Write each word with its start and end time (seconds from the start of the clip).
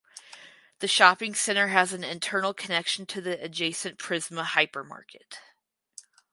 The 0.79 0.87
shopping 0.87 1.35
center 1.35 1.67
has 1.67 1.93
an 1.93 2.03
internal 2.03 2.55
connection 2.55 3.05
to 3.05 3.21
the 3.21 3.39
adjacent 3.39 3.99
Prisma 3.99 4.43
hypermarket. 4.43 5.35